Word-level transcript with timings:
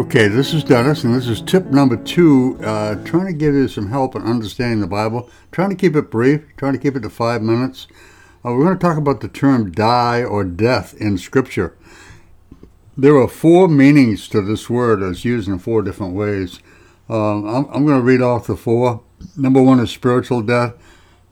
Okay, 0.00 0.28
this 0.28 0.54
is 0.54 0.64
Dennis, 0.64 1.04
and 1.04 1.14
this 1.14 1.28
is 1.28 1.42
tip 1.42 1.66
number 1.66 1.94
two. 1.94 2.58
Uh, 2.64 2.94
trying 3.04 3.26
to 3.26 3.34
give 3.34 3.52
you 3.52 3.68
some 3.68 3.90
help 3.90 4.16
in 4.16 4.22
understanding 4.22 4.80
the 4.80 4.86
Bible. 4.86 5.28
Trying 5.52 5.68
to 5.68 5.76
keep 5.76 5.94
it 5.94 6.10
brief, 6.10 6.40
trying 6.56 6.72
to 6.72 6.78
keep 6.78 6.96
it 6.96 7.00
to 7.00 7.10
five 7.10 7.42
minutes. 7.42 7.86
Uh, 8.42 8.52
we're 8.52 8.64
going 8.64 8.78
to 8.78 8.82
talk 8.82 8.96
about 8.96 9.20
the 9.20 9.28
term 9.28 9.70
die 9.70 10.24
or 10.24 10.42
death 10.42 10.94
in 10.94 11.18
Scripture. 11.18 11.76
There 12.96 13.14
are 13.14 13.28
four 13.28 13.68
meanings 13.68 14.26
to 14.30 14.40
this 14.40 14.70
word 14.70 15.02
as 15.02 15.26
used 15.26 15.48
in 15.48 15.58
four 15.58 15.82
different 15.82 16.14
ways. 16.14 16.60
Um, 17.10 17.46
I'm, 17.46 17.66
I'm 17.66 17.84
going 17.84 17.98
to 17.98 18.02
read 18.02 18.22
off 18.22 18.46
the 18.46 18.56
four. 18.56 19.02
Number 19.36 19.60
one 19.60 19.80
is 19.80 19.90
spiritual 19.90 20.40
death. 20.40 20.76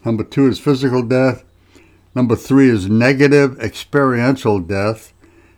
Number 0.05 0.25
two 0.25 0.47
is 0.47 0.61
physical 0.61 1.03
death. 1.03 1.43
Number 2.15 2.37
three 2.37 2.69
is 2.69 2.87
negative 2.87 3.59
experiential 3.61 4.61
death. 4.61 5.15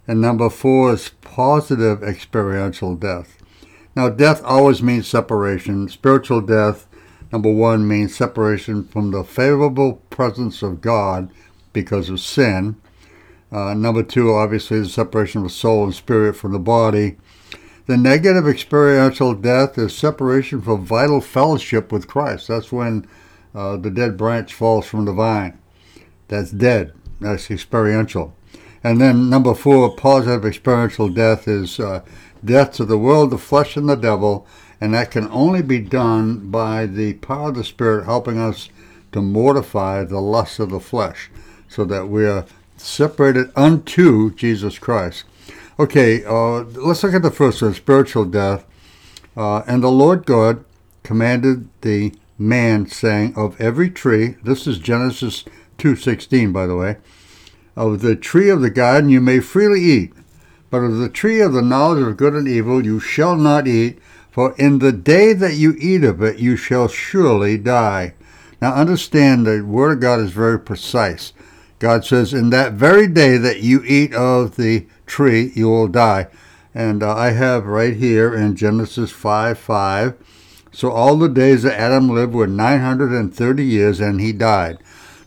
And 0.06 0.20
number 0.20 0.50
four 0.50 0.94
is 0.94 1.10
positive 1.20 2.02
experiential 2.02 2.96
death. 2.96 3.36
Now, 3.94 4.08
death 4.08 4.42
always 4.44 4.82
means 4.82 5.08
separation. 5.08 5.88
Spiritual 5.88 6.40
death, 6.40 6.86
number 7.32 7.52
one, 7.52 7.86
means 7.86 8.14
separation 8.14 8.84
from 8.84 9.10
the 9.10 9.24
favorable 9.24 9.94
presence 10.10 10.62
of 10.62 10.80
God 10.80 11.30
because 11.72 12.08
of 12.08 12.20
sin. 12.20 12.80
Uh, 13.52 13.74
number 13.74 14.02
two, 14.02 14.32
obviously, 14.32 14.78
is 14.78 14.94
separation 14.94 15.44
of 15.44 15.52
soul 15.52 15.84
and 15.84 15.94
spirit 15.94 16.36
from 16.36 16.52
the 16.52 16.58
body. 16.58 17.16
The 17.86 17.96
negative 17.96 18.46
experiential 18.46 19.34
death 19.34 19.76
is 19.76 19.96
separation 19.96 20.62
from 20.62 20.84
vital 20.84 21.20
fellowship 21.20 21.90
with 21.90 22.06
Christ. 22.06 22.46
That's 22.46 22.70
when 22.70 23.08
uh, 23.52 23.76
the 23.76 23.90
dead 23.90 24.16
branch 24.16 24.54
falls 24.54 24.86
from 24.86 25.04
the 25.04 25.12
vine. 25.12 25.58
That's 26.28 26.52
dead. 26.52 26.92
That's 27.20 27.50
experiential. 27.50 28.36
And 28.82 29.00
then 29.00 29.28
number 29.28 29.54
four, 29.54 29.94
positive 29.94 30.44
experiential 30.44 31.08
death 31.08 31.46
is 31.46 31.78
uh, 31.78 32.02
death 32.42 32.72
to 32.72 32.84
the 32.84 32.98
world, 32.98 33.30
the 33.30 33.38
flesh, 33.38 33.76
and 33.76 33.88
the 33.88 33.94
devil, 33.94 34.46
and 34.80 34.94
that 34.94 35.10
can 35.10 35.28
only 35.28 35.60
be 35.60 35.80
done 35.80 36.50
by 36.50 36.86
the 36.86 37.14
power 37.14 37.50
of 37.50 37.56
the 37.56 37.64
Spirit 37.64 38.06
helping 38.06 38.38
us 38.38 38.70
to 39.12 39.20
mortify 39.20 40.04
the 40.04 40.20
lusts 40.20 40.58
of 40.58 40.70
the 40.70 40.80
flesh, 40.80 41.30
so 41.68 41.84
that 41.84 42.08
we 42.08 42.26
are 42.26 42.46
separated 42.78 43.50
unto 43.54 44.32
Jesus 44.34 44.78
Christ. 44.78 45.24
Okay, 45.78 46.24
uh, 46.24 46.62
let's 46.62 47.02
look 47.02 47.14
at 47.14 47.22
the 47.22 47.30
first 47.30 47.60
one, 47.60 47.74
spiritual 47.74 48.24
death. 48.24 48.64
Uh, 49.36 49.62
and 49.66 49.82
the 49.82 49.90
Lord 49.90 50.24
God 50.24 50.64
commanded 51.02 51.68
the 51.82 52.14
man, 52.38 52.86
saying, 52.86 53.34
"Of 53.36 53.60
every 53.60 53.90
tree." 53.90 54.36
This 54.42 54.66
is 54.66 54.78
Genesis 54.78 55.44
two 55.76 55.96
sixteen, 55.96 56.52
by 56.52 56.66
the 56.66 56.76
way 56.76 56.96
of 57.76 58.00
the 58.00 58.16
tree 58.16 58.48
of 58.48 58.60
the 58.60 58.70
garden 58.70 59.10
you 59.10 59.20
may 59.20 59.40
freely 59.40 59.80
eat, 59.80 60.12
but 60.70 60.78
of 60.78 60.98
the 60.98 61.08
tree 61.08 61.40
of 61.40 61.52
the 61.52 61.62
knowledge 61.62 62.02
of 62.02 62.16
good 62.16 62.34
and 62.34 62.48
evil 62.48 62.84
you 62.84 63.00
shall 63.00 63.36
not 63.36 63.66
eat, 63.66 63.98
for 64.30 64.54
in 64.56 64.78
the 64.78 64.92
day 64.92 65.32
that 65.32 65.54
you 65.54 65.74
eat 65.78 66.04
of 66.04 66.22
it 66.22 66.38
you 66.38 66.56
shall 66.56 66.88
surely 66.88 67.58
die. 67.58 68.14
Now 68.60 68.74
understand 68.74 69.46
the 69.46 69.62
Word 69.62 69.92
of 69.92 70.00
God 70.00 70.20
is 70.20 70.32
very 70.32 70.58
precise. 70.58 71.32
God 71.78 72.04
says, 72.04 72.34
In 72.34 72.50
that 72.50 72.74
very 72.74 73.06
day 73.06 73.38
that 73.38 73.60
you 73.60 73.82
eat 73.84 74.14
of 74.14 74.56
the 74.56 74.86
tree, 75.06 75.50
you 75.54 75.68
will 75.68 75.88
die. 75.88 76.28
And 76.74 77.02
uh, 77.02 77.16
I 77.16 77.30
have 77.30 77.66
right 77.66 77.96
here 77.96 78.32
in 78.34 78.54
Genesis 78.54 79.10
5 79.10 79.58
5. 79.58 80.14
So 80.72 80.90
all 80.90 81.16
the 81.16 81.28
days 81.28 81.64
that 81.64 81.80
Adam 81.80 82.08
lived 82.08 82.32
were 82.32 82.46
930 82.46 83.64
years, 83.64 83.98
and 83.98 84.20
he 84.20 84.32
died. 84.32 84.78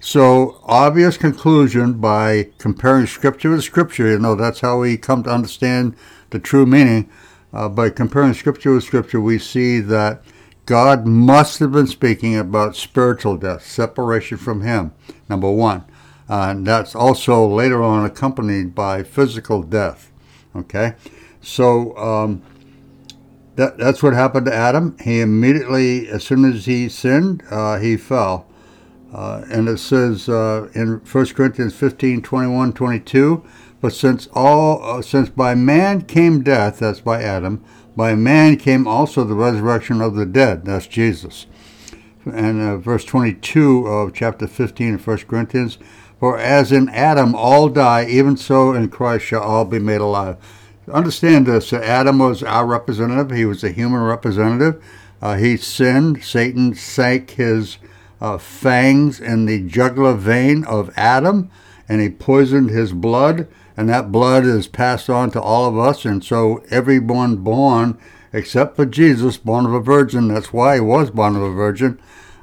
So, 0.06 0.60
obvious 0.66 1.16
conclusion 1.16 1.94
by 1.94 2.50
comparing 2.58 3.06
Scripture 3.06 3.52
with 3.52 3.64
Scripture, 3.64 4.12
you 4.12 4.20
know, 4.20 4.36
that's 4.36 4.60
how 4.60 4.80
we 4.80 4.98
come 4.98 5.24
to 5.24 5.30
understand 5.30 5.96
the 6.30 6.40
true 6.40 6.66
meaning. 6.66 7.10
Uh, 7.54 7.70
by 7.70 7.90
comparing 7.90 8.34
Scripture 8.34 8.74
with 8.74 8.84
Scripture, 8.84 9.22
we 9.22 9.40
see 9.40 9.80
that 9.80 10.22
God 10.66 11.08
must 11.08 11.60
have 11.60 11.72
been 11.72 11.88
speaking 11.88 12.36
about 12.36 12.76
spiritual 12.76 13.38
death, 13.38 13.66
separation 13.66 14.38
from 14.38 14.60
Him, 14.60 14.92
number 15.30 15.50
one. 15.50 15.86
Uh, 16.30 16.48
and 16.50 16.68
that's 16.68 16.96
also 16.96 17.48
later 17.48 17.82
on 17.82 18.04
accompanied 18.04 18.76
by 18.76 19.04
physical 19.04 19.64
death. 19.64 20.12
Okay? 20.54 20.96
So, 21.40 21.96
um, 21.96 22.42
that, 23.56 23.78
that's 23.78 24.04
what 24.04 24.12
happened 24.12 24.48
to 24.48 24.54
Adam. 24.54 24.98
He 25.00 25.22
immediately, 25.22 26.10
as 26.10 26.26
soon 26.26 26.44
as 26.44 26.66
he 26.66 26.90
sinned, 26.90 27.42
uh, 27.50 27.80
he 27.80 27.96
fell. 27.96 28.48
Uh, 29.14 29.46
and 29.52 29.70
it 29.70 29.78
says 29.78 30.28
uh, 30.28 30.68
in 30.74 31.00
1 31.00 31.26
Corinthians 31.28 31.76
15, 31.76 32.24
21, 32.24 32.74
22, 32.74 33.46
but 33.80 33.94
since 33.94 34.28
all, 34.34 34.82
uh, 34.84 35.02
since 35.02 35.30
by 35.30 35.54
man 35.54 36.02
came 36.02 36.42
death, 36.42 36.80
that's 36.80 37.02
by 37.02 37.22
Adam, 37.22 37.64
by 37.96 38.16
man 38.16 38.58
came 38.58 38.88
also 38.88 39.24
the 39.24 39.36
resurrection 39.36 40.02
of 40.02 40.16
the 40.16 40.26
dead, 40.26 40.66
that's 40.66 40.88
Jesus. 40.88 41.46
And 42.26 42.62
uh, 42.62 42.78
verse 42.78 43.06
22 43.06 43.86
of 43.86 44.14
chapter 44.14 44.48
15 44.48 44.96
of 44.96 45.06
1 45.06 45.18
Corinthians, 45.20 45.78
for 46.20 46.40
as 46.40 46.72
in 46.72 46.90
Adam 46.90 47.36
all 47.36 47.70
die, 47.70 48.06
even 48.06 48.36
so 48.36 48.74
in 48.74 48.90
Christ 48.90 49.26
shall 49.26 49.44
all 49.44 49.66
be 49.66 49.80
made 49.80 50.02
alive. 50.02 50.38
Understand 50.92 51.46
this, 51.46 51.72
Adam 51.72 52.18
was 52.18 52.42
our 52.42 52.66
representative. 52.66 53.38
He 53.38 53.46
was 53.46 53.64
a 53.64 53.72
human 53.72 54.02
representative. 54.02 54.84
Uh, 55.22 55.36
he 55.36 55.56
sinned. 55.56 56.24
Satan 56.24 56.74
sank 56.74 57.32
his 57.32 57.78
uh, 58.24 58.38
fangs 58.38 59.20
in 59.20 59.46
the 59.46 59.60
jugular 59.60 60.14
vein 60.14 60.64
of 60.64 60.90
Adam, 60.96 61.52
and 61.90 62.00
he 62.00 62.10
poisoned 62.10 62.70
his 62.70 62.94
blood, 62.94 63.50
and 63.76 63.90
that 63.90 64.14
blood 64.14 64.46
is 64.46 64.66
passed 64.66 65.10
on 65.10 65.30
to 65.30 65.42
all 65.42 65.68
of 65.68 65.78
us. 65.78 66.06
And 66.06 66.24
so 66.24 66.64
everyone 66.70 67.36
born, 67.36 67.98
except 68.32 68.78
for 68.78 68.86
Jesus, 68.86 69.36
born 69.36 69.66
of 69.66 69.74
a 69.74 69.82
virgin, 69.82 70.30
that's 70.30 70.54
why 70.54 70.76
he 70.76 70.80
was 70.80 71.12
born 71.12 71.36
of 71.36 71.42
a 71.42 71.52
virgin, 71.52 72.00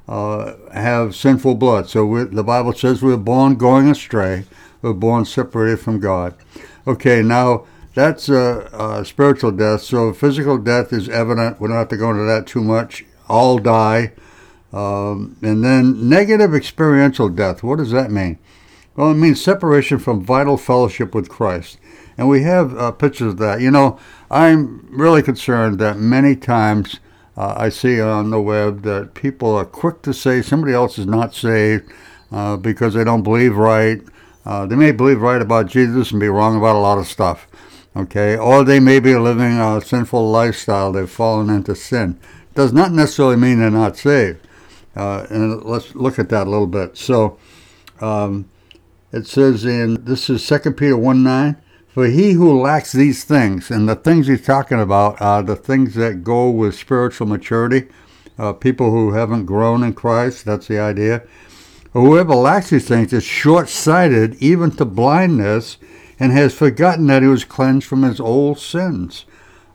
uh, 0.07 0.53
have 0.75 1.17
sinful 1.17 1.55
blood. 1.55 1.89
So 1.89 2.27
the 2.27 2.45
Bible 2.45 2.75
says 2.75 3.01
we're 3.01 3.17
born 3.17 3.55
going 3.55 3.89
astray, 3.89 4.45
we're 4.83 4.93
born 4.93 5.25
separated 5.25 5.81
from 5.81 5.99
God. 5.99 6.35
Okay, 6.87 7.23
now 7.23 7.65
that's 7.95 8.29
a, 8.29 8.69
a 8.75 9.05
spiritual 9.07 9.53
death. 9.53 9.81
So 9.81 10.13
physical 10.13 10.59
death 10.59 10.93
is 10.93 11.09
evident. 11.09 11.59
We 11.59 11.69
don't 11.69 11.79
have 11.79 11.89
to 11.89 11.97
go 11.97 12.11
into 12.11 12.25
that 12.25 12.47
too 12.47 12.63
much. 12.63 13.07
All 13.31 13.59
die. 13.59 14.13
Um, 14.73 15.37
and 15.43 15.65
then 15.65 16.09
negative 16.09 16.55
experiential 16.55 17.29
death. 17.29 17.63
What 17.63 17.79
does 17.79 17.91
that 17.91 18.11
mean? 18.11 18.39
Well, 18.97 19.11
it 19.11 19.15
means 19.15 19.43
separation 19.43 19.99
from 19.99 20.25
vital 20.25 20.57
fellowship 20.57 21.15
with 21.15 21.29
Christ. 21.29 21.79
And 22.17 22.29
we 22.29 22.43
have 22.43 22.77
uh, 22.77 22.93
pictures 22.93 23.33
of 23.33 23.39
that. 23.39 23.61
You 23.61 23.71
know, 23.71 23.99
I'm 24.31 24.87
really 24.91 25.23
concerned 25.23 25.79
that 25.79 25.99
many 25.99 26.37
times 26.37 27.01
uh, 27.37 27.55
I 27.57 27.71
see 27.71 28.01
on 28.01 28.31
the 28.31 28.41
web 28.41 28.83
that 28.83 29.15
people 29.15 29.55
are 29.55 29.65
quick 29.65 30.03
to 30.03 30.13
say 30.13 30.43
somebody 30.43 30.75
else 30.75 30.99
is 30.99 31.07
not 31.07 31.35
saved 31.35 31.91
uh, 32.31 32.57
because 32.57 32.95
they 32.95 33.05
don't 33.05 33.23
believe 33.23 33.57
right. 33.57 34.03
Uh, 34.45 34.67
they 34.67 34.77
may 34.77 34.93
believe 34.93 35.21
right 35.21 35.41
about 35.41 35.67
Jesus 35.67 36.11
and 36.11 36.21
be 36.21 36.29
wrong 36.29 36.57
about 36.57 36.77
a 36.77 36.81
lot 36.81 36.99
of 36.99 37.07
stuff. 37.07 37.47
Okay, 37.97 38.37
or 38.37 38.63
they 38.63 38.79
may 38.79 39.01
be 39.01 39.17
living 39.17 39.59
a 39.59 39.81
sinful 39.81 40.31
lifestyle. 40.31 40.93
They've 40.93 41.11
fallen 41.11 41.51
into 41.51 41.75
sin. 41.75 42.21
Does 42.55 42.73
not 42.73 42.93
necessarily 42.93 43.37
mean 43.37 43.59
they're 43.59 43.71
not 43.71 43.97
saved. 43.97 44.47
Uh, 44.95 45.27
and 45.31 45.63
let's 45.65 45.95
look 45.95 46.19
at 46.19 46.29
that 46.31 46.47
a 46.47 46.51
little 46.51 46.67
bit. 46.67 46.97
So 46.97 47.39
um, 48.01 48.51
it 49.13 49.27
says 49.27 49.65
in, 49.65 50.05
this 50.05 50.29
is 50.29 50.47
2 50.47 50.73
Peter 50.73 50.97
1 50.97 51.23
9, 51.23 51.57
for 51.89 52.07
he 52.07 52.33
who 52.33 52.61
lacks 52.61 52.93
these 52.93 53.25
things, 53.25 53.71
and 53.71 53.89
the 53.89 53.97
things 53.97 54.27
he's 54.27 54.45
talking 54.45 54.81
about 54.81 55.21
are 55.21 55.43
the 55.43 55.57
things 55.57 55.95
that 55.95 56.23
go 56.23 56.49
with 56.49 56.75
spiritual 56.75 57.27
maturity, 57.27 57.89
uh, 58.39 58.53
people 58.53 58.91
who 58.91 59.13
haven't 59.13 59.47
grown 59.47 59.83
in 59.83 59.93
Christ, 59.93 60.45
that's 60.45 60.69
the 60.69 60.79
idea. 60.79 61.23
Whoever 61.93 62.35
lacks 62.35 62.71
these 62.71 62.87
things 62.87 63.13
is 63.13 63.25
short 63.25 63.69
sighted, 63.69 64.37
even 64.37 64.71
to 64.73 64.85
blindness, 64.85 65.77
and 66.21 66.33
has 66.33 66.55
forgotten 66.55 67.07
that 67.09 67.23
he 67.23 67.29
was 67.29 67.45
cleansed 67.45 67.87
from 67.87 68.03
his 68.05 68.21
old 68.21 68.61
sins. 68.61 69.25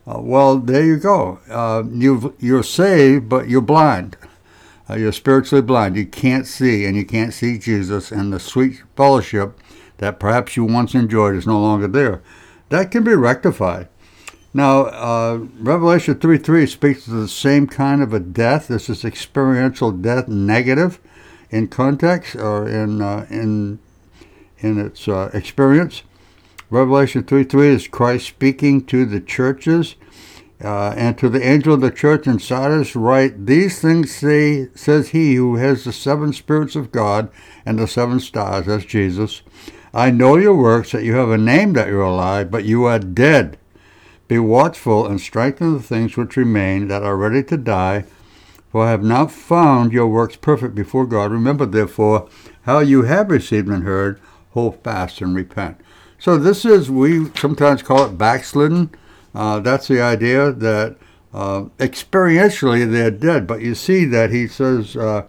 Uh, 0.06 0.20
well, 0.20 0.58
there 0.58 0.84
you 0.84 0.96
go. 0.96 1.40
Uh, 1.50 1.82
you 1.90 2.34
you're 2.38 2.62
saved, 2.62 3.28
but 3.28 3.48
you're 3.48 3.60
blind. 3.60 4.16
Uh, 4.88 4.94
you're 4.94 5.12
spiritually 5.12 5.62
blind. 5.62 5.96
You 5.96 6.06
can't 6.06 6.46
see, 6.46 6.84
and 6.84 6.96
you 6.96 7.04
can't 7.04 7.34
see 7.34 7.58
Jesus, 7.58 8.12
and 8.12 8.32
the 8.32 8.40
sweet 8.40 8.82
fellowship 8.96 9.58
that 9.98 10.20
perhaps 10.20 10.56
you 10.56 10.64
once 10.64 10.94
enjoyed 10.94 11.34
is 11.34 11.46
no 11.46 11.60
longer 11.60 11.88
there. 11.88 12.22
That 12.68 12.90
can 12.90 13.04
be 13.04 13.14
rectified. 13.14 13.88
Now, 14.52 14.86
uh, 14.86 15.46
Revelation 15.58 16.18
3 16.18 16.38
3 16.38 16.66
speaks 16.66 17.04
to 17.04 17.10
the 17.10 17.28
same 17.28 17.66
kind 17.66 18.02
of 18.02 18.14
a 18.14 18.20
death. 18.20 18.68
This 18.68 18.88
is 18.88 19.04
experiential 19.04 19.92
death, 19.92 20.28
negative 20.28 20.98
in 21.50 21.68
context 21.68 22.36
or 22.36 22.68
in, 22.68 23.02
uh, 23.02 23.26
in, 23.28 23.78
in 24.58 24.78
its 24.78 25.08
uh, 25.08 25.30
experience. 25.34 26.02
Revelation 26.70 27.22
3 27.22 27.44
3 27.44 27.68
is 27.68 27.88
Christ 27.88 28.26
speaking 28.26 28.84
to 28.86 29.04
the 29.04 29.20
churches 29.20 29.94
uh, 30.62 30.94
and 30.96 31.18
to 31.18 31.28
the 31.28 31.46
angel 31.46 31.74
of 31.74 31.80
the 31.80 31.90
church 31.90 32.26
in 32.26 32.38
Sardis 32.38 32.96
write, 32.96 33.46
These 33.46 33.80
things 33.80 34.14
say, 34.14 34.68
says 34.74 35.10
he 35.10 35.34
who 35.34 35.56
has 35.56 35.84
the 35.84 35.92
seven 35.92 36.32
spirits 36.32 36.74
of 36.74 36.92
God 36.92 37.30
and 37.64 37.78
the 37.78 37.86
seven 37.86 38.20
stars, 38.20 38.66
that's 38.66 38.84
Jesus. 38.84 39.42
I 39.92 40.10
know 40.10 40.36
your 40.36 40.56
works, 40.56 40.92
that 40.92 41.04
you 41.04 41.14
have 41.14 41.30
a 41.30 41.38
name 41.38 41.74
that 41.74 41.88
you're 41.88 42.02
alive, 42.02 42.50
but 42.50 42.64
you 42.64 42.84
are 42.84 42.98
dead. 42.98 43.58
Be 44.28 44.38
watchful 44.38 45.06
and 45.06 45.20
strengthen 45.20 45.74
the 45.74 45.82
things 45.82 46.16
which 46.16 46.36
remain 46.36 46.88
that 46.88 47.02
are 47.02 47.16
ready 47.16 47.42
to 47.44 47.56
die, 47.56 48.04
for 48.70 48.84
I 48.84 48.90
have 48.90 49.04
not 49.04 49.30
found 49.30 49.92
your 49.92 50.08
works 50.08 50.36
perfect 50.36 50.74
before 50.74 51.06
God. 51.06 51.30
Remember, 51.30 51.64
therefore, 51.64 52.28
how 52.62 52.80
you 52.80 53.02
have 53.02 53.30
received 53.30 53.68
and 53.68 53.84
heard, 53.84 54.20
hold 54.50 54.82
fast 54.82 55.20
and 55.20 55.34
repent. 55.34 55.80
So 56.18 56.38
this 56.38 56.64
is, 56.64 56.90
we 56.90 57.30
sometimes 57.34 57.82
call 57.82 58.06
it 58.06 58.18
backslidden. 58.18 58.90
Uh, 59.36 59.60
that's 59.60 59.86
the 59.86 60.00
idea 60.00 60.50
that 60.50 60.96
uh, 61.34 61.64
experientially 61.76 62.90
they're 62.90 63.10
dead. 63.10 63.46
But 63.46 63.60
you 63.60 63.74
see 63.74 64.06
that 64.06 64.30
he 64.30 64.48
says, 64.48 64.96
uh, 64.96 65.26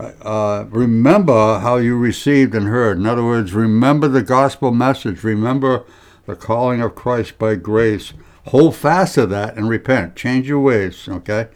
uh, 0.00 0.64
remember 0.68 1.60
how 1.60 1.76
you 1.76 1.96
received 1.96 2.56
and 2.56 2.66
heard. 2.66 2.98
In 2.98 3.06
other 3.06 3.22
words, 3.22 3.54
remember 3.54 4.08
the 4.08 4.22
gospel 4.22 4.72
message. 4.72 5.22
Remember 5.22 5.84
the 6.26 6.34
calling 6.34 6.80
of 6.80 6.96
Christ 6.96 7.38
by 7.38 7.54
grace. 7.54 8.12
Hold 8.46 8.74
fast 8.74 9.14
to 9.14 9.26
that 9.26 9.56
and 9.56 9.68
repent. 9.68 10.16
Change 10.16 10.48
your 10.48 10.60
ways, 10.60 11.08
okay? 11.08 11.46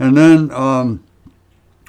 And 0.00 0.16
then 0.16 0.50
um, 0.50 1.04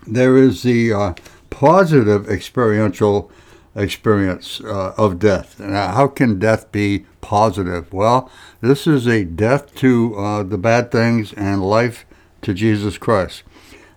there 0.05 0.37
is 0.37 0.61
the 0.61 0.93
uh, 0.93 1.13
positive 1.49 2.29
experiential 2.29 3.31
experience 3.75 4.61
uh, 4.61 4.93
of 4.97 5.19
death. 5.19 5.59
Now, 5.59 5.93
how 5.93 6.07
can 6.07 6.39
death 6.39 6.71
be 6.71 7.05
positive? 7.21 7.91
Well, 7.93 8.29
this 8.59 8.87
is 8.87 9.07
a 9.07 9.23
death 9.23 9.73
to 9.75 10.15
uh, 10.15 10.43
the 10.43 10.57
bad 10.57 10.91
things 10.91 11.33
and 11.33 11.63
life 11.63 12.05
to 12.41 12.53
Jesus 12.53 12.97
Christ. 12.97 13.43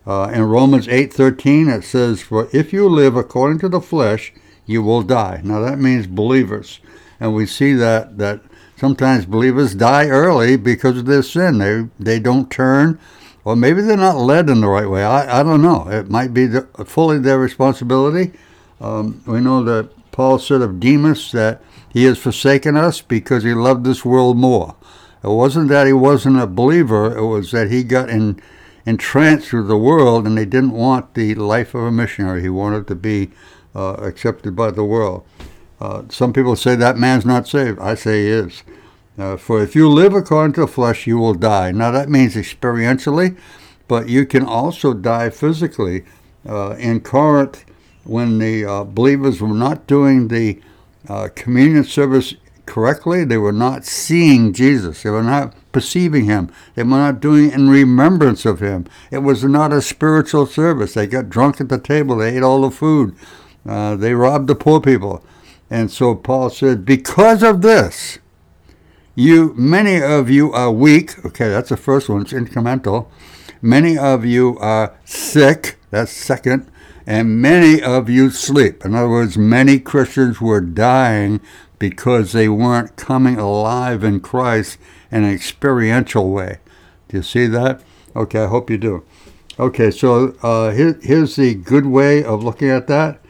Uh, 0.06 0.30
in 0.32 0.42
Romans 0.42 0.86
8:13 0.86 1.68
it 1.68 1.82
says, 1.82 2.20
"For 2.20 2.48
if 2.52 2.72
you 2.72 2.88
live 2.88 3.16
according 3.16 3.58
to 3.60 3.68
the 3.68 3.80
flesh, 3.80 4.32
you 4.66 4.82
will 4.82 5.02
die." 5.02 5.40
Now 5.42 5.60
that 5.60 5.80
means 5.80 6.06
believers, 6.06 6.80
and 7.18 7.34
we 7.34 7.46
see 7.46 7.72
that 7.74 8.18
that 8.18 8.42
sometimes 8.76 9.24
believers 9.24 9.74
die 9.74 10.08
early 10.08 10.56
because 10.56 10.98
of 10.98 11.06
their 11.06 11.22
sin. 11.22 11.58
They 11.58 11.86
they 11.98 12.20
don't 12.20 12.50
turn, 12.50 12.98
or 13.46 13.56
maybe 13.56 13.80
they're 13.80 13.96
not 13.96 14.18
led 14.18 14.50
in 14.50 14.60
the 14.60 14.68
right 14.68 14.90
way. 14.90 15.02
I, 15.02 15.40
I 15.40 15.42
don't 15.42 15.62
know. 15.62 15.88
It 15.88 16.10
might 16.10 16.34
be 16.34 16.46
the, 16.46 16.62
fully 16.84 17.18
their 17.18 17.38
responsibility. 17.38 18.32
Um, 18.80 19.22
we 19.26 19.40
know 19.40 19.62
that 19.64 19.90
Paul 20.12 20.38
said 20.38 20.62
of 20.62 20.80
Demas 20.80 21.32
that 21.32 21.62
he 21.88 22.04
has 22.04 22.18
forsaken 22.18 22.76
us 22.76 23.00
because 23.00 23.44
he 23.44 23.54
loved 23.54 23.84
this 23.84 24.04
world 24.04 24.36
more. 24.36 24.76
It 25.22 25.30
wasn't 25.30 25.68
that 25.68 25.86
he 25.86 25.92
wasn't 25.92 26.40
a 26.40 26.46
believer. 26.46 27.16
It 27.16 27.24
was 27.24 27.50
that 27.52 27.70
he 27.70 27.82
got 27.82 28.10
in 28.10 28.40
entranced 28.86 29.52
with 29.52 29.68
the 29.68 29.78
world, 29.78 30.26
and 30.26 30.36
they 30.36 30.44
didn't 30.44 30.72
want 30.72 31.14
the 31.14 31.34
life 31.34 31.74
of 31.74 31.84
a 31.84 31.90
missionary. 31.90 32.42
He 32.42 32.48
wanted 32.48 32.86
to 32.88 32.94
be 32.94 33.30
uh, 33.74 33.94
accepted 33.94 34.54
by 34.54 34.70
the 34.70 34.84
world. 34.84 35.24
Uh, 35.80 36.02
some 36.08 36.32
people 36.32 36.56
say 36.56 36.76
that 36.76 36.96
man's 36.96 37.24
not 37.24 37.48
saved. 37.48 37.78
I 37.80 37.94
say 37.94 38.24
he 38.24 38.30
is. 38.30 38.62
Uh, 39.16 39.36
for 39.36 39.62
if 39.62 39.74
you 39.74 39.88
live 39.88 40.12
according 40.12 40.54
to 40.54 40.60
the 40.62 40.66
flesh, 40.66 41.06
you 41.06 41.18
will 41.18 41.34
die. 41.34 41.72
Now 41.72 41.90
that 41.90 42.08
means 42.08 42.34
experientially, 42.34 43.36
but 43.88 44.08
you 44.08 44.26
can 44.26 44.44
also 44.44 44.92
die 44.92 45.30
physically. 45.30 46.04
Uh, 46.46 46.76
in 46.78 47.00
Corinth, 47.00 47.64
when 48.04 48.38
the 48.38 48.64
uh, 48.64 48.84
believers 48.84 49.40
were 49.40 49.48
not 49.48 49.86
doing 49.86 50.28
the 50.28 50.60
uh, 51.08 51.28
communion 51.34 51.84
service 51.84 52.34
correctly, 52.66 53.24
they 53.24 53.36
were 53.36 53.52
not 53.52 53.84
seeing 53.84 54.52
Jesus. 54.52 55.02
They 55.02 55.10
were 55.10 55.22
not 55.22 55.54
perceiving 55.72 56.24
him. 56.24 56.50
They 56.74 56.82
were 56.82 56.90
not 56.90 57.20
doing 57.20 57.50
in 57.50 57.68
remembrance 57.68 58.46
of 58.46 58.60
him. 58.60 58.86
It 59.10 59.18
was 59.18 59.44
not 59.44 59.72
a 59.72 59.82
spiritual 59.82 60.46
service. 60.46 60.94
They 60.94 61.06
got 61.06 61.28
drunk 61.28 61.60
at 61.60 61.68
the 61.68 61.78
table. 61.78 62.16
They 62.16 62.36
ate 62.36 62.42
all 62.42 62.62
the 62.62 62.70
food. 62.70 63.14
Uh, 63.66 63.96
they 63.96 64.14
robbed 64.14 64.46
the 64.46 64.54
poor 64.54 64.80
people. 64.80 65.24
And 65.70 65.90
so 65.90 66.14
Paul 66.14 66.50
said, 66.50 66.84
because 66.84 67.42
of 67.42 67.62
this, 67.62 68.18
you 69.14 69.54
many 69.56 70.02
of 70.02 70.28
you 70.28 70.52
are 70.52 70.72
weak. 70.72 71.24
Okay, 71.24 71.48
that's 71.48 71.68
the 71.68 71.76
first 71.76 72.08
one. 72.08 72.22
It's 72.22 72.32
incremental. 72.32 73.06
Many 73.62 73.96
of 73.96 74.24
you 74.24 74.58
are 74.58 74.96
sick. 75.04 75.78
That's 75.90 76.10
second. 76.10 76.70
And 77.06 77.40
many 77.40 77.82
of 77.82 78.08
you 78.08 78.30
sleep. 78.30 78.84
In 78.84 78.94
other 78.94 79.08
words, 79.08 79.36
many 79.36 79.78
Christians 79.78 80.40
were 80.40 80.60
dying 80.60 81.40
because 81.78 82.32
they 82.32 82.48
weren't 82.48 82.96
coming 82.96 83.36
alive 83.36 84.02
in 84.02 84.20
Christ 84.20 84.78
in 85.10 85.24
an 85.24 85.34
experiential 85.34 86.30
way. 86.30 86.58
Do 87.08 87.18
you 87.18 87.22
see 87.22 87.46
that? 87.48 87.82
Okay, 88.16 88.44
I 88.44 88.46
hope 88.46 88.70
you 88.70 88.78
do. 88.78 89.04
Okay, 89.58 89.90
so 89.90 90.34
uh, 90.42 90.70
here, 90.70 90.98
here's 91.02 91.36
the 91.36 91.54
good 91.54 91.86
way 91.86 92.24
of 92.24 92.42
looking 92.42 92.70
at 92.70 92.86
that. 92.86 93.20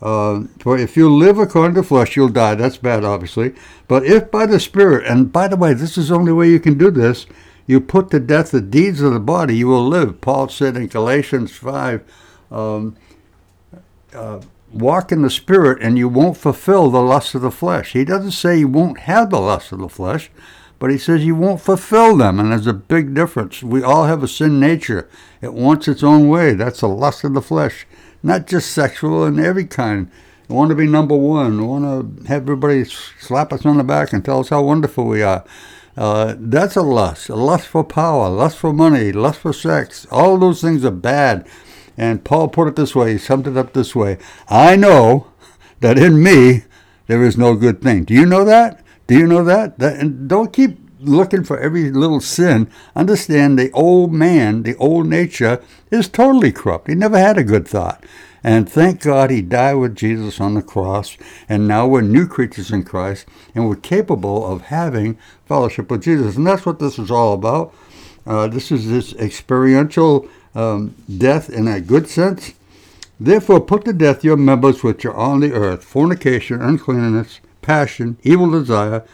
Uh, 0.00 0.44
for 0.58 0.78
if 0.78 0.96
you 0.96 1.14
live 1.14 1.38
according 1.38 1.74
to 1.74 1.82
flesh, 1.82 2.14
you'll 2.14 2.28
die. 2.28 2.54
That's 2.54 2.76
bad, 2.76 3.04
obviously. 3.04 3.54
But 3.88 4.04
if 4.04 4.30
by 4.30 4.46
the 4.46 4.60
Spirit, 4.60 5.06
and 5.06 5.32
by 5.32 5.48
the 5.48 5.56
way, 5.56 5.74
this 5.74 5.98
is 5.98 6.08
the 6.08 6.14
only 6.14 6.32
way 6.32 6.48
you 6.50 6.60
can 6.60 6.76
do 6.76 6.90
this, 6.90 7.26
you 7.66 7.80
put 7.80 8.10
to 8.10 8.20
death 8.20 8.50
the 8.50 8.60
deeds 8.60 9.00
of 9.00 9.12
the 9.12 9.20
body, 9.20 9.56
you 9.56 9.66
will 9.66 9.86
live. 9.86 10.20
Paul 10.20 10.48
said 10.48 10.76
in 10.76 10.88
Galatians 10.88 11.56
5, 11.56 12.02
um, 12.50 12.96
uh, 14.14 14.40
walk 14.72 15.12
in 15.12 15.22
the 15.22 15.30
Spirit 15.30 15.82
and 15.82 15.98
you 15.98 16.08
won't 16.08 16.36
fulfill 16.36 16.90
the 16.90 17.02
lust 17.02 17.34
of 17.34 17.42
the 17.42 17.50
flesh. 17.50 17.92
He 17.92 18.04
doesn't 18.04 18.32
say 18.32 18.58
you 18.58 18.68
won't 18.68 19.00
have 19.00 19.30
the 19.30 19.40
lust 19.40 19.72
of 19.72 19.78
the 19.78 19.88
flesh, 19.88 20.30
but 20.78 20.90
he 20.90 20.98
says 20.98 21.24
you 21.24 21.34
won't 21.34 21.60
fulfill 21.60 22.16
them. 22.16 22.40
And 22.40 22.50
there's 22.50 22.66
a 22.66 22.72
big 22.72 23.14
difference. 23.14 23.62
We 23.62 23.82
all 23.82 24.04
have 24.04 24.22
a 24.22 24.28
sin 24.28 24.58
nature, 24.60 25.08
it 25.40 25.54
wants 25.54 25.88
its 25.88 26.02
own 26.02 26.28
way. 26.28 26.54
That's 26.54 26.80
the 26.80 26.88
lust 26.88 27.24
of 27.24 27.34
the 27.34 27.42
flesh, 27.42 27.86
not 28.22 28.46
just 28.46 28.72
sexual 28.72 29.24
and 29.24 29.38
every 29.38 29.66
kind. 29.66 30.10
We 30.48 30.56
want 30.56 30.70
to 30.70 30.74
be 30.74 30.86
number 30.86 31.16
one. 31.16 31.58
We 31.58 31.66
want 31.66 32.18
to 32.18 32.26
have 32.28 32.42
everybody 32.42 32.84
slap 32.84 33.52
us 33.52 33.64
on 33.64 33.78
the 33.78 33.84
back 33.84 34.12
and 34.12 34.24
tell 34.24 34.40
us 34.40 34.50
how 34.50 34.62
wonderful 34.62 35.06
we 35.06 35.22
are. 35.22 35.44
Uh, 35.96 36.34
that's 36.36 36.76
a 36.76 36.82
lust, 36.82 37.28
a 37.28 37.36
lust 37.36 37.68
for 37.68 37.84
power, 37.84 38.28
lust 38.28 38.58
for 38.58 38.72
money, 38.72 39.12
lust 39.12 39.40
for 39.40 39.52
sex. 39.52 40.06
All 40.10 40.36
those 40.36 40.60
things 40.60 40.84
are 40.84 40.90
bad. 40.90 41.46
And 41.96 42.24
Paul 42.24 42.48
put 42.48 42.68
it 42.68 42.76
this 42.76 42.94
way, 42.94 43.12
he 43.12 43.18
summed 43.18 43.46
it 43.46 43.56
up 43.56 43.72
this 43.72 43.94
way 43.94 44.18
I 44.48 44.76
know 44.76 45.28
that 45.80 45.98
in 45.98 46.22
me 46.22 46.64
there 47.06 47.22
is 47.22 47.36
no 47.36 47.54
good 47.54 47.82
thing. 47.82 48.04
Do 48.04 48.14
you 48.14 48.26
know 48.26 48.44
that? 48.44 48.82
Do 49.06 49.18
you 49.18 49.26
know 49.26 49.44
that? 49.44 49.78
that 49.78 49.98
and 49.98 50.28
don't 50.28 50.52
keep 50.52 50.78
looking 51.00 51.44
for 51.44 51.58
every 51.58 51.90
little 51.90 52.20
sin. 52.20 52.70
Understand 52.96 53.58
the 53.58 53.70
old 53.72 54.12
man, 54.12 54.62
the 54.62 54.76
old 54.76 55.06
nature, 55.06 55.62
is 55.90 56.08
totally 56.08 56.52
corrupt. 56.52 56.88
He 56.88 56.94
never 56.94 57.18
had 57.18 57.38
a 57.38 57.44
good 57.44 57.68
thought. 57.68 58.04
And 58.42 58.68
thank 58.68 59.00
God 59.00 59.30
he 59.30 59.40
died 59.40 59.74
with 59.74 59.96
Jesus 59.96 60.38
on 60.38 60.52
the 60.52 60.62
cross, 60.62 61.16
and 61.48 61.66
now 61.66 61.86
we're 61.86 62.02
new 62.02 62.26
creatures 62.26 62.70
in 62.70 62.84
Christ, 62.84 63.26
and 63.54 63.66
we're 63.66 63.76
capable 63.76 64.46
of 64.46 64.62
having 64.62 65.18
fellowship 65.46 65.90
with 65.90 66.02
Jesus. 66.02 66.36
And 66.36 66.46
that's 66.46 66.66
what 66.66 66.78
this 66.78 66.98
is 66.98 67.10
all 67.10 67.32
about. 67.32 67.74
Uh, 68.26 68.46
this 68.46 68.70
is 68.72 68.88
this 68.88 69.12
experiential 69.14 70.28
um, 70.54 70.94
death 71.18 71.50
in 71.50 71.68
a 71.68 71.80
good 71.80 72.08
sense. 72.08 72.54
Therefore, 73.20 73.60
put 73.60 73.84
to 73.84 73.92
death 73.92 74.24
your 74.24 74.36
members 74.36 74.82
which 74.82 75.04
are 75.04 75.14
on 75.14 75.40
the 75.40 75.52
earth 75.52 75.84
fornication, 75.84 76.60
uncleanness, 76.60 77.40
passion, 77.62 78.16
evil 78.22 78.50
desire, 78.50 79.04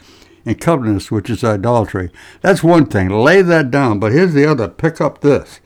and 0.46 0.60
covetousness, 0.60 1.10
which 1.10 1.28
is 1.28 1.44
idolatry. 1.44 2.10
That's 2.40 2.62
one 2.62 2.86
thing. 2.86 3.08
Lay 3.10 3.42
that 3.42 3.70
down. 3.70 3.98
But 3.98 4.12
here's 4.12 4.32
the 4.32 4.50
other. 4.50 4.68
Pick 4.68 5.00
up 5.00 5.20
this. 5.20 5.60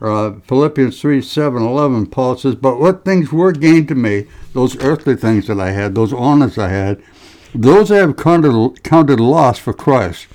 Uh, 0.00 0.34
Philippians 0.46 1.00
3 1.00 1.20
7 1.20 1.60
11, 1.60 2.06
Paul 2.06 2.36
says, 2.36 2.54
But 2.54 2.78
what 2.78 3.04
things 3.04 3.32
were 3.32 3.52
gained 3.52 3.88
to 3.88 3.94
me, 3.94 4.26
those 4.52 4.80
earthly 4.82 5.16
things 5.16 5.48
that 5.48 5.60
I 5.60 5.72
had, 5.72 5.94
those 5.94 6.12
honors 6.12 6.56
I 6.56 6.68
had, 6.68 7.02
those 7.54 7.90
I 7.90 7.96
have 7.96 8.16
counted, 8.16 8.82
counted 8.84 9.18
loss 9.18 9.58
for 9.58 9.72
Christ. 9.72 10.28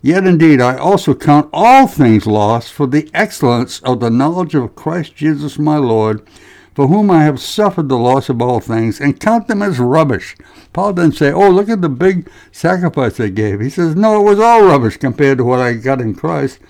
Yet 0.00 0.26
indeed 0.26 0.60
I 0.60 0.76
also 0.76 1.14
count 1.14 1.50
all 1.52 1.86
things 1.86 2.26
lost 2.26 2.72
for 2.72 2.86
the 2.86 3.10
excellence 3.12 3.80
of 3.80 4.00
the 4.00 4.10
knowledge 4.10 4.54
of 4.54 4.76
Christ 4.76 5.16
Jesus 5.16 5.58
my 5.58 5.76
Lord, 5.76 6.26
for 6.74 6.86
whom 6.86 7.10
I 7.10 7.24
have 7.24 7.40
suffered 7.40 7.88
the 7.88 7.98
loss 7.98 8.28
of 8.28 8.40
all 8.40 8.60
things, 8.60 9.00
and 9.00 9.18
count 9.18 9.48
them 9.48 9.62
as 9.62 9.80
rubbish. 9.80 10.36
Paul 10.72 10.92
didn't 10.92 11.16
say, 11.16 11.32
Oh, 11.32 11.50
look 11.50 11.68
at 11.68 11.82
the 11.82 11.88
big 11.88 12.30
sacrifice 12.52 13.16
they 13.16 13.30
gave. 13.30 13.60
He 13.60 13.70
says, 13.70 13.96
No, 13.96 14.20
it 14.20 14.30
was 14.30 14.38
all 14.38 14.62
rubbish 14.64 14.96
compared 14.96 15.38
to 15.38 15.44
what 15.44 15.58
I 15.58 15.72
got 15.72 16.00
in 16.00 16.14
Christ, 16.14 16.60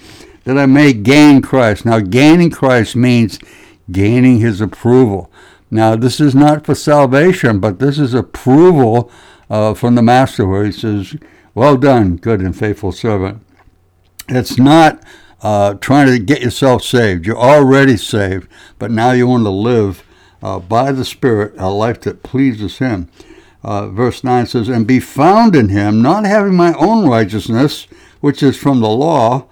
that 0.44 0.56
I 0.56 0.64
may 0.64 0.94
gain 0.94 1.42
Christ. 1.42 1.84
Now, 1.84 2.00
gaining 2.00 2.50
Christ 2.50 2.96
means 2.96 3.38
gaining 3.92 4.38
his 4.38 4.62
approval. 4.62 5.30
Now, 5.70 5.96
this 5.96 6.20
is 6.20 6.34
not 6.34 6.64
for 6.64 6.74
salvation, 6.74 7.60
but 7.60 7.78
this 7.78 7.98
is 7.98 8.14
approval 8.14 9.10
uh, 9.50 9.74
from 9.74 9.94
the 9.94 10.02
Master, 10.02 10.46
where 10.46 10.64
he 10.64 10.72
says, 10.72 11.14
well 11.58 11.76
done, 11.76 12.16
good 12.16 12.40
and 12.40 12.56
faithful 12.56 12.92
servant. 12.92 13.42
It's 14.28 14.58
not 14.58 15.02
uh, 15.42 15.74
trying 15.74 16.06
to 16.06 16.20
get 16.20 16.40
yourself 16.40 16.84
saved. 16.84 17.26
You're 17.26 17.36
already 17.36 17.96
saved, 17.96 18.48
but 18.78 18.92
now 18.92 19.10
you 19.10 19.26
want 19.26 19.44
to 19.44 19.50
live 19.50 20.04
uh, 20.40 20.60
by 20.60 20.92
the 20.92 21.04
Spirit 21.04 21.54
a 21.58 21.68
life 21.68 22.00
that 22.02 22.22
pleases 22.22 22.78
Him. 22.78 23.10
Uh, 23.64 23.88
verse 23.88 24.22
9 24.22 24.46
says, 24.46 24.68
And 24.68 24.86
be 24.86 25.00
found 25.00 25.56
in 25.56 25.68
Him, 25.68 26.00
not 26.00 26.24
having 26.24 26.54
my 26.54 26.74
own 26.74 27.08
righteousness, 27.08 27.88
which 28.20 28.40
is 28.40 28.56
from 28.56 28.78
the 28.78 28.88
law, 28.88 29.48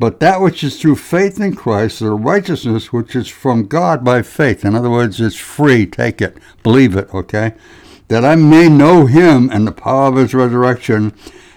but 0.00 0.18
that 0.18 0.40
which 0.40 0.64
is 0.64 0.80
through 0.80 0.96
faith 0.96 1.40
in 1.40 1.54
Christ, 1.54 2.00
the 2.00 2.10
righteousness 2.10 2.92
which 2.92 3.14
is 3.14 3.28
from 3.28 3.66
God 3.66 4.04
by 4.04 4.22
faith. 4.22 4.64
In 4.64 4.74
other 4.74 4.90
words, 4.90 5.20
it's 5.20 5.36
free. 5.36 5.86
Take 5.86 6.20
it, 6.20 6.36
believe 6.64 6.96
it, 6.96 7.14
okay? 7.14 7.54
That 8.08 8.24
I 8.24 8.34
may 8.34 8.68
know 8.68 9.06
him 9.06 9.48
and 9.50 9.66
the 9.66 9.72
power 9.72 10.08
of 10.08 10.16
his 10.16 10.34
resurrection 10.34 11.14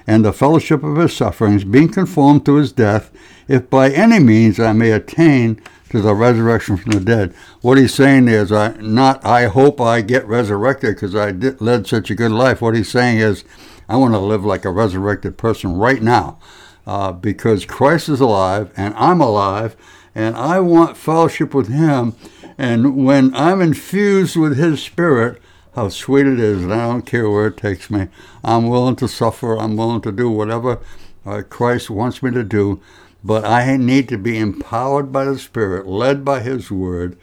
and 0.07 0.23
the 0.23 0.33
fellowship 0.33 0.83
of 0.83 0.97
his 0.97 1.15
sufferings, 1.15 1.63
being 1.63 1.89
conformed 1.89 2.45
to 2.45 2.55
his 2.55 2.71
death, 2.71 3.11
if 3.47 3.69
by 3.69 3.89
any 3.89 4.19
means 4.19 4.59
I 4.59 4.73
may 4.73 4.91
attain 4.91 5.61
to 5.89 6.01
the 6.01 6.13
resurrection 6.13 6.77
from 6.77 6.91
the 6.91 6.99
dead. 6.99 7.33
What 7.61 7.77
he's 7.77 7.93
saying 7.93 8.27
is, 8.27 8.51
I 8.51 8.75
not 8.77 9.25
I 9.25 9.45
hope 9.45 9.79
I 9.79 10.01
get 10.01 10.27
resurrected 10.27 10.95
because 10.95 11.15
I 11.15 11.31
did, 11.31 11.61
led 11.61 11.87
such 11.87 12.09
a 12.09 12.15
good 12.15 12.31
life. 12.31 12.61
What 12.61 12.75
he's 12.75 12.89
saying 12.89 13.19
is, 13.19 13.43
I 13.87 13.97
want 13.97 14.13
to 14.13 14.19
live 14.19 14.43
like 14.45 14.65
a 14.65 14.71
resurrected 14.71 15.37
person 15.37 15.77
right 15.77 16.01
now, 16.01 16.39
uh, 16.85 17.11
because 17.11 17.65
Christ 17.65 18.09
is 18.09 18.19
alive 18.19 18.71
and 18.75 18.93
I'm 18.95 19.21
alive, 19.21 19.75
and 20.13 20.35
I 20.35 20.59
want 20.59 20.97
fellowship 20.97 21.53
with 21.53 21.67
Him. 21.67 22.15
And 22.57 23.05
when 23.05 23.35
I'm 23.35 23.61
infused 23.61 24.35
with 24.35 24.57
His 24.57 24.81
Spirit, 24.81 25.41
how 25.75 25.89
sweet 25.89 26.25
it 26.25 26.39
is, 26.39 26.63
and 26.63 26.73
I 26.73 26.87
don't 26.87 27.05
care 27.05 27.29
where 27.29 27.47
it 27.47 27.57
takes 27.57 27.89
me. 27.89 28.07
I'm 28.43 28.67
willing 28.67 28.95
to 28.97 29.07
suffer. 29.07 29.57
I'm 29.57 29.75
willing 29.75 30.01
to 30.01 30.11
do 30.11 30.29
whatever 30.29 30.79
uh, 31.25 31.41
Christ 31.49 31.89
wants 31.89 32.23
me 32.23 32.31
to 32.31 32.43
do 32.43 32.81
but 33.25 33.43
I 33.43 33.75
need 33.75 34.07
to 34.09 34.19
be 34.19 34.37
empowered 34.37 35.11
by 35.11 35.25
the 35.25 35.39
Spirit, 35.39 35.87
led 35.87 36.23
by 36.23 36.41
His 36.41 36.69
Word, 36.69 37.17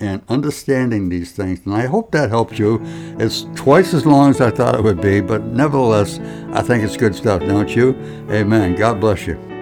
and 0.00 0.22
understanding 0.28 1.08
these 1.08 1.30
things. 1.30 1.60
And 1.64 1.72
I 1.72 1.86
hope 1.86 2.10
that 2.10 2.30
helped 2.30 2.58
you. 2.58 2.80
It's 3.20 3.46
twice 3.54 3.94
as 3.94 4.04
long 4.04 4.30
as 4.30 4.40
I 4.40 4.50
thought 4.50 4.74
it 4.74 4.82
would 4.82 5.00
be, 5.00 5.20
but 5.20 5.44
nevertheless, 5.44 6.18
I 6.52 6.62
think 6.62 6.82
it's 6.82 6.96
good 6.96 7.14
stuff, 7.14 7.40
don't 7.42 7.74
you? 7.76 7.94
Amen. 8.28 8.74
God 8.74 9.00
bless 9.00 9.26
you. 9.28 9.55